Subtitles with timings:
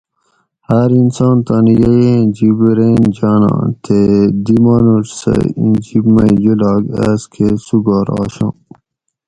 [0.67, 3.99] ہاۤر انسان تانی یئ ایں جِب رین جاناں تے
[4.43, 8.53] دی مانوڄ سٞہ اِیں جِب مئ جولاگ آۤس کۤہ سُگار آشاں۔